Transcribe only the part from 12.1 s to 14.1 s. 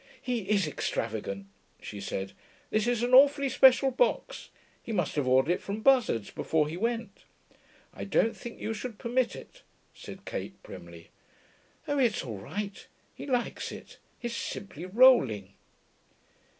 all right. He likes it.